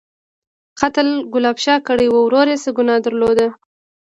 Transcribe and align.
_قتل 0.79 1.07
ګلاب 1.33 1.57
شاه 1.63 1.79
کړی 1.87 2.07
و، 2.09 2.15
ورور 2.25 2.47
يې 2.51 2.57
څه 2.63 2.69
ګناه 2.77 2.99
درلوده؟ 3.05 3.47